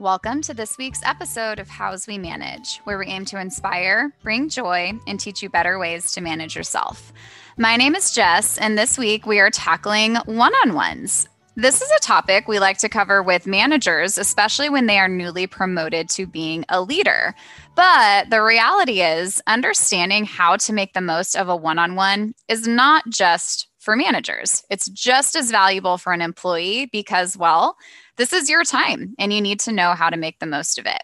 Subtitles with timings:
[0.00, 4.48] Welcome to this week's episode of Hows We Manage, where we aim to inspire, bring
[4.48, 7.12] joy, and teach you better ways to manage yourself.
[7.56, 11.28] My name is Jess, and this week we are tackling one on ones.
[11.56, 15.48] This is a topic we like to cover with managers, especially when they are newly
[15.48, 17.34] promoted to being a leader.
[17.74, 22.34] But the reality is, understanding how to make the most of a one on one
[22.46, 27.74] is not just for managers, it's just as valuable for an employee because, well,
[28.18, 30.84] this is your time and you need to know how to make the most of
[30.84, 31.00] it.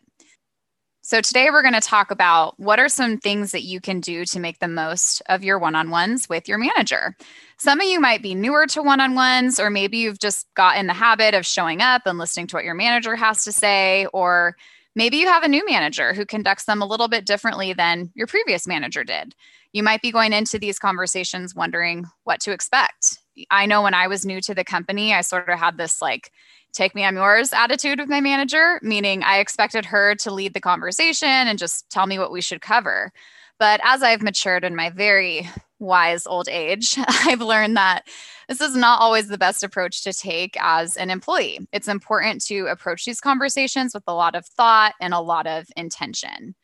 [1.00, 4.26] So, today we're going to talk about what are some things that you can do
[4.26, 7.16] to make the most of your one on ones with your manager.
[7.56, 10.76] Some of you might be newer to one on ones, or maybe you've just got
[10.76, 14.04] in the habit of showing up and listening to what your manager has to say,
[14.12, 14.56] or
[14.94, 18.26] maybe you have a new manager who conducts them a little bit differently than your
[18.26, 19.34] previous manager did.
[19.72, 23.18] You might be going into these conversations wondering what to expect.
[23.50, 26.30] I know when I was new to the company, I sort of had this like,
[26.72, 30.60] take me, I'm yours attitude with my manager, meaning I expected her to lead the
[30.60, 33.12] conversation and just tell me what we should cover.
[33.58, 35.48] But as I've matured in my very
[35.84, 38.08] wise old age, I've learned that
[38.48, 41.60] this is not always the best approach to take as an employee.
[41.72, 45.66] It's important to approach these conversations with a lot of thought and a lot of
[45.76, 46.54] intention.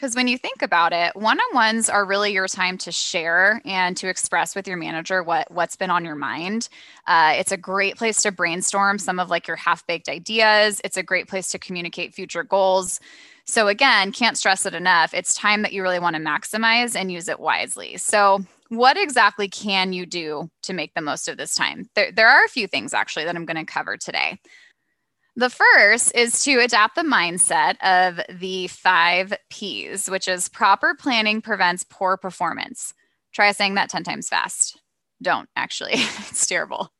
[0.00, 4.08] Because when you think about it, one-on-ones are really your time to share and to
[4.08, 6.70] express with your manager what what's been on your mind.
[7.06, 10.80] Uh, it's a great place to brainstorm some of like your half-baked ideas.
[10.84, 12.98] It's a great place to communicate future goals.
[13.44, 15.12] So again, can't stress it enough.
[15.12, 17.98] It's time that you really want to maximize and use it wisely.
[17.98, 21.88] So what exactly can you do to make the most of this time?
[21.94, 24.38] There, there are a few things actually that I'm going to cover today.
[25.34, 31.40] The first is to adapt the mindset of the five P's, which is proper planning
[31.40, 32.94] prevents poor performance.
[33.32, 34.80] Try saying that 10 times fast.
[35.20, 36.92] Don't actually, it's terrible.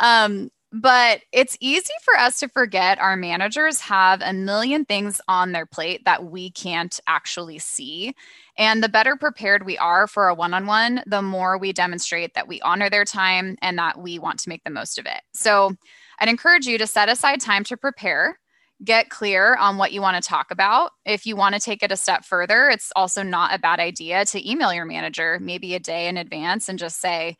[0.00, 5.52] Um, but it's easy for us to forget our managers have a million things on
[5.52, 8.14] their plate that we can't actually see.
[8.58, 12.34] And the better prepared we are for a one on one, the more we demonstrate
[12.34, 15.22] that we honor their time and that we want to make the most of it.
[15.32, 15.72] So,
[16.20, 18.40] I'd encourage you to set aside time to prepare,
[18.84, 20.90] get clear on what you want to talk about.
[21.04, 24.24] If you want to take it a step further, it's also not a bad idea
[24.26, 27.36] to email your manager maybe a day in advance and just say,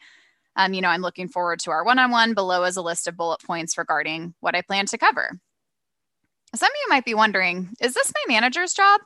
[0.59, 2.35] um, you know, I'm looking forward to our one on one.
[2.35, 5.39] Below is a list of bullet points regarding what I plan to cover.
[6.55, 9.01] Some of you might be wondering, is this my manager's job?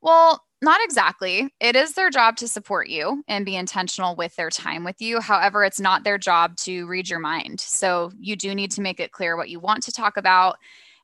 [0.00, 1.52] Well, not exactly.
[1.60, 5.20] It is their job to support you and be intentional with their time with you.
[5.20, 7.60] However, it's not their job to read your mind.
[7.60, 10.56] So you do need to make it clear what you want to talk about.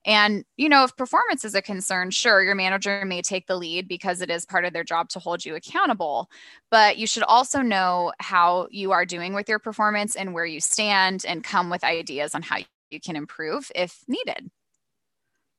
[0.07, 3.89] And, you know, if performance is a concern, sure, your manager may take the lead
[3.89, 6.31] because it is part of their job to hold you accountable.
[6.71, 10.61] But you should also know how you are doing with your performance and where you
[10.61, 12.59] stand and come with ideas on how
[12.91, 14.49] you can improve if needed.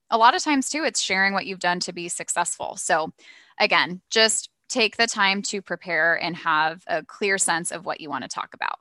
[0.10, 2.78] A lot of times, too, it's sharing what you've done to be successful.
[2.78, 3.12] So,
[3.60, 8.10] again, just take the time to prepare and have a clear sense of what you
[8.10, 8.80] want to talk about.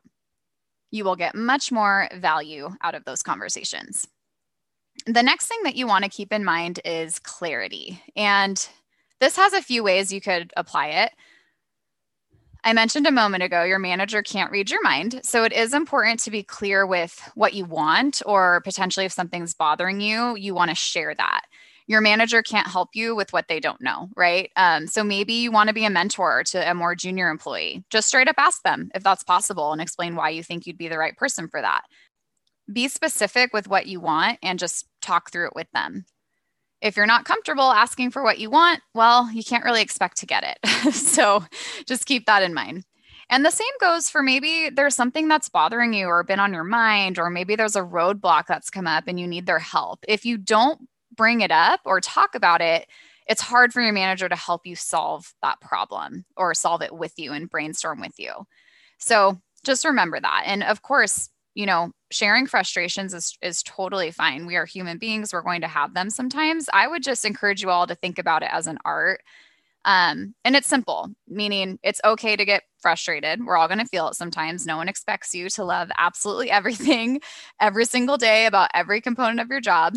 [0.93, 4.07] You will get much more value out of those conversations.
[5.05, 8.03] The next thing that you want to keep in mind is clarity.
[8.17, 8.67] And
[9.21, 11.13] this has a few ways you could apply it.
[12.65, 15.21] I mentioned a moment ago, your manager can't read your mind.
[15.23, 19.55] So it is important to be clear with what you want, or potentially if something's
[19.55, 21.43] bothering you, you want to share that
[21.87, 24.51] your manager can't help you with what they don't know, right?
[24.57, 27.85] Um, so maybe you want to be a mentor to a more junior employee.
[27.91, 30.89] Just straight up ask them if that's possible and explain why you think you'd be
[30.89, 31.83] the right person for that.
[32.73, 36.05] Be specific with what you want and just talk through it with them.
[36.83, 40.27] If you're not comfortable asking for what you want, well, you can't really expect to
[40.27, 40.95] get it.
[40.95, 41.45] so
[41.87, 42.85] just keep that in mind.
[43.29, 46.65] And the same goes for maybe there's something that's bothering you or been on your
[46.65, 50.05] mind, or maybe there's a roadblock that's come up and you need their help.
[50.07, 50.83] If you don't
[51.17, 52.87] bring it up or talk about it,
[53.27, 57.15] it's hard for your manager to help you solve that problem or solve it with
[57.17, 58.33] you and brainstorm with you.
[58.99, 60.45] So just remember that.
[60.47, 64.47] And of course, you know, sharing frustrations is, is totally fine.
[64.47, 65.33] We are human beings.
[65.33, 66.69] We're going to have them sometimes.
[66.73, 69.21] I would just encourage you all to think about it as an art.
[69.85, 73.45] Um, and it's simple, meaning it's okay to get frustrated.
[73.45, 74.67] We're all going to feel it sometimes.
[74.67, 77.21] No one expects you to love absolutely everything
[77.61, 79.95] every single day about every component of your job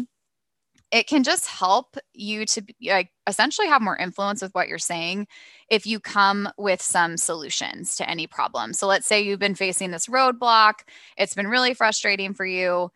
[0.91, 5.27] it can just help you to like essentially have more influence with what you're saying
[5.69, 8.73] if you come with some solutions to any problem.
[8.73, 10.81] So let's say you've been facing this roadblock,
[11.17, 12.89] it's been really frustrating for you.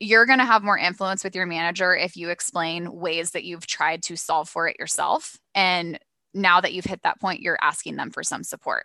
[0.00, 3.66] You're going to have more influence with your manager if you explain ways that you've
[3.66, 5.36] tried to solve for it yourself.
[5.54, 5.98] And
[6.34, 8.84] now that you've hit that point, you're asking them for some support.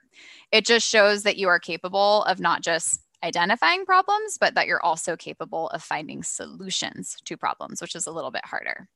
[0.52, 4.84] It just shows that you are capable of not just identifying problems, but that you're
[4.84, 8.88] also capable of finding solutions to problems, which is a little bit harder.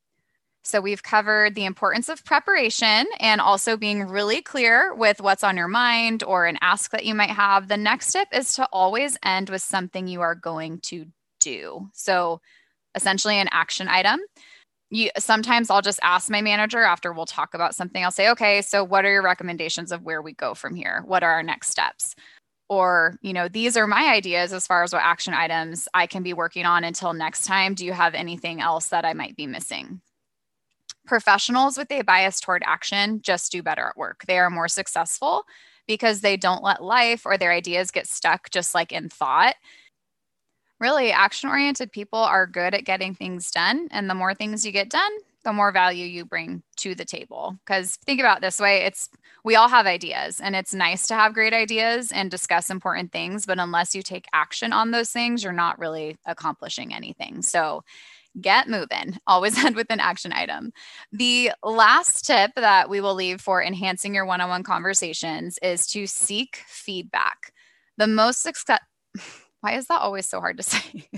[0.64, 5.56] So, we've covered the importance of preparation and also being really clear with what's on
[5.56, 7.70] your mind or an ask that you might have.
[7.70, 11.06] The next step is to always end with something you are going to
[11.40, 11.90] do.
[11.94, 12.42] So,
[12.96, 14.20] essentially, an action item.
[14.90, 18.04] You, sometimes I'll just ask my manager after we'll talk about something.
[18.04, 21.02] I'll say, okay, so what are your recommendations of where we go from here?
[21.06, 22.14] What are our next steps?
[22.70, 26.24] Or you know these are my ideas as far as what action items i can
[26.24, 27.74] be working on until next time.
[27.74, 30.02] Do you have anything else that i might be missing?
[31.06, 34.26] Professionals with a bias toward action just do better at work.
[34.28, 35.44] They are more successful
[35.88, 39.56] because they don't let life or their ideas get stuck just like in thought.
[40.80, 44.74] Really action oriented people are good at getting things done and the more things you
[44.74, 45.12] get done
[45.48, 47.56] the more value you bring to the table.
[47.66, 49.08] Because think about this way it's
[49.46, 53.46] we all have ideas and it's nice to have great ideas and discuss important things.
[53.46, 57.42] But unless you take action on those things, you're not really accomplishing anything.
[57.42, 57.86] So
[58.42, 59.18] get moving.
[59.28, 60.74] Always end with an action item.
[61.14, 65.88] The last tip that we will leave for enhancing your one on one conversations is
[65.88, 67.54] to seek feedback.
[67.98, 68.82] The most success
[69.62, 71.10] why is that always so hard to say?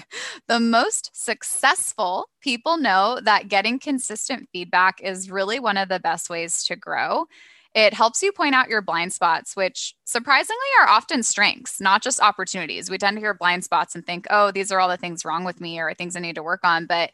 [0.47, 6.29] the most successful people know that getting consistent feedback is really one of the best
[6.29, 7.25] ways to grow.
[7.75, 12.21] It helps you point out your blind spots, which surprisingly are often strengths, not just
[12.21, 12.89] opportunities.
[12.89, 15.43] We tend to hear blind spots and think, oh, these are all the things wrong
[15.43, 16.85] with me or things I need to work on.
[16.85, 17.11] But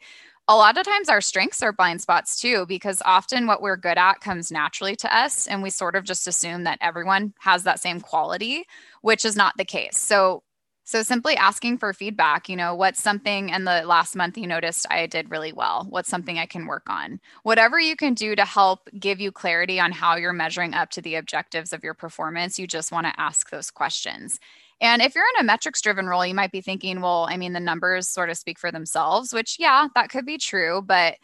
[0.48, 3.98] a lot of times our strengths are blind spots too, because often what we're good
[3.98, 5.48] at comes naturally to us.
[5.48, 8.64] And we sort of just assume that everyone has that same quality,
[9.02, 9.98] which is not the case.
[9.98, 10.44] So
[10.86, 14.86] so simply asking for feedback, you know, what's something in the last month you noticed
[14.88, 15.84] I did really well?
[15.90, 17.18] What's something I can work on?
[17.42, 21.02] Whatever you can do to help give you clarity on how you're measuring up to
[21.02, 24.38] the objectives of your performance, you just want to ask those questions.
[24.80, 27.52] And if you're in a metrics driven role, you might be thinking, well, I mean,
[27.52, 30.82] the numbers sort of speak for themselves, which, yeah, that could be true.
[30.86, 31.16] But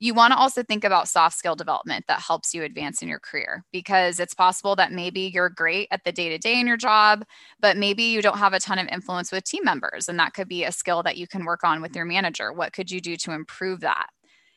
[0.00, 3.20] you want to also think about soft skill development that helps you advance in your
[3.20, 6.78] career because it's possible that maybe you're great at the day to day in your
[6.78, 7.22] job,
[7.60, 10.08] but maybe you don't have a ton of influence with team members.
[10.08, 12.50] And that could be a skill that you can work on with your manager.
[12.50, 14.06] What could you do to improve that?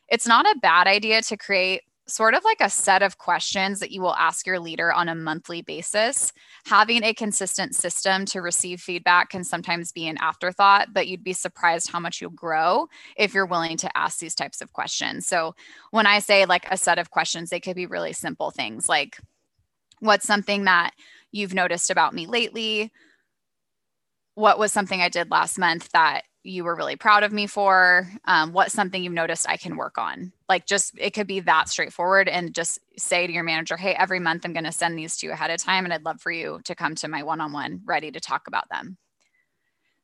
[0.08, 3.90] It's not a bad idea to create sort of like a set of questions that
[3.90, 6.32] you will ask your leader on a monthly basis.
[6.66, 11.32] Having a consistent system to receive feedback can sometimes be an afterthought, but you'd be
[11.32, 15.26] surprised how much you'll grow if you're willing to ask these types of questions.
[15.26, 15.54] So,
[15.92, 19.18] when I say like a set of questions, they could be really simple things like,
[20.00, 20.92] What's something that
[21.32, 22.92] you've noticed about me lately?
[24.34, 28.06] What was something I did last month that you were really proud of me for
[28.26, 30.32] um, what's something you've noticed i can work on?
[30.48, 34.20] Like just it could be that straightforward and just say to your manager hey every
[34.20, 36.30] month i'm going to send these to you ahead of time and i'd love for
[36.30, 38.98] you to come to my one-on-one ready to talk about them.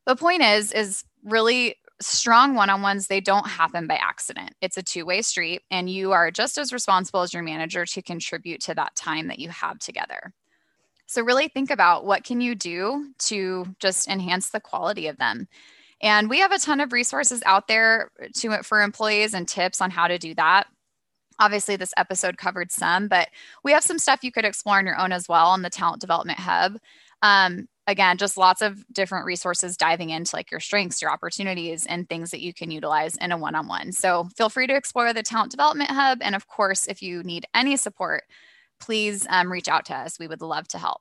[0.07, 4.55] The point is is really strong one-on-ones they don't happen by accident.
[4.63, 8.63] It's a two-way street and you are just as responsible as your manager to contribute
[8.63, 10.33] to that time that you have together.
[11.07, 15.49] So really think about what can you do to just enhance the quality of them
[16.01, 19.91] and we have a ton of resources out there to for employees and tips on
[19.91, 20.67] how to do that.
[21.39, 23.29] Obviously, this episode covered some, but
[23.65, 26.01] we have some stuff you could explore on your own as well on the Talent
[26.01, 26.77] Development Hub.
[27.23, 32.09] Um, again, just lots of different resources diving into like your strengths, your opportunities, and
[32.09, 33.93] things that you can utilize in a one on one.
[33.93, 36.19] So feel free to explore the Talent Development Hub.
[36.23, 38.25] And of course, if you need any support,
[38.81, 40.19] please um, reach out to us.
[40.19, 41.01] We would love to help.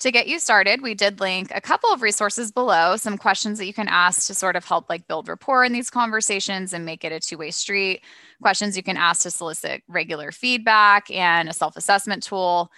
[0.00, 3.66] To get you started, we did link a couple of resources below, some questions that
[3.66, 7.02] you can ask to sort of help like build rapport in these conversations and make
[7.02, 8.02] it a two-way street.
[8.40, 12.70] Questions you can ask to solicit regular feedback and a self-assessment tool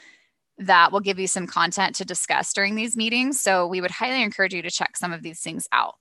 [0.56, 3.38] that will give you some content to discuss during these meetings.
[3.38, 5.96] So we would highly encourage you to check some of these things out.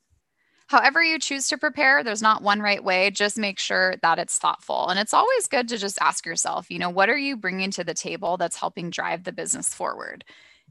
[0.68, 3.10] However, you choose to prepare, there's not one right way.
[3.12, 4.88] Just make sure that it's thoughtful.
[4.88, 7.84] And it's always good to just ask yourself, you know, what are you bringing to
[7.84, 10.24] the table that's helping drive the business forward?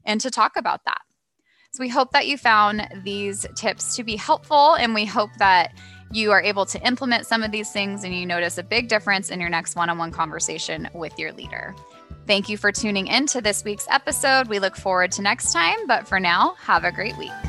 [0.05, 1.01] And to talk about that.
[1.71, 5.77] So we hope that you found these tips to be helpful and we hope that
[6.11, 9.29] you are able to implement some of these things and you notice a big difference
[9.29, 11.75] in your next one on one conversation with your leader.
[12.25, 14.47] Thank you for tuning in to this week's episode.
[14.47, 17.48] We look forward to next time, but for now, have a great week.